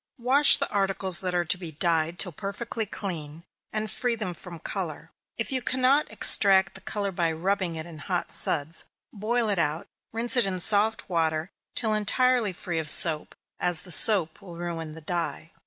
[0.17, 5.11] Wash the articles that are to be dyed till perfectly clean, and free from color.
[5.37, 9.85] If you cannot extract the color by rubbing it in hot suds, boil it out
[10.11, 14.93] rinse it in soft water, till entirely free from soap, as the soap will ruin
[14.95, 15.51] the dye.